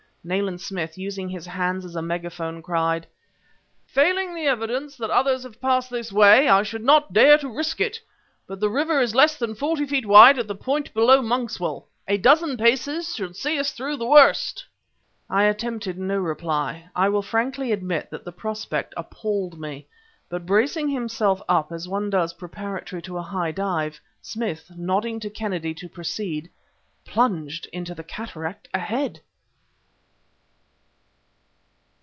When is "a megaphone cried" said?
1.95-3.07